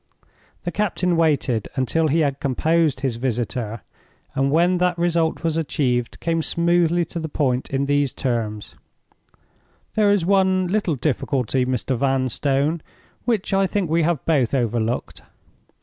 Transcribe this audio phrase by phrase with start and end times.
[0.63, 3.83] The captain waited until he had composed his visitor,
[4.33, 8.73] and when that result was achieved came smoothly to the point in these terms:
[9.93, 11.95] "There is one little difficulty, Mr.
[11.95, 12.81] Vanstone,
[13.25, 15.21] which I think we have both overlooked.